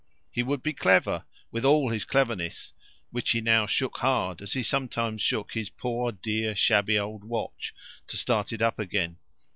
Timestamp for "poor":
5.69-6.11